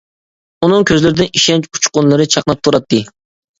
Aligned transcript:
ئۇنىڭ 0.67 0.85
كۆزلىرىدىن 0.91 1.29
ئىشەنچ 1.41 1.69
ئۇچقۇنلىرى 1.79 2.29
چاقناپ 2.35 2.67
تۇراتتى. 2.69 3.05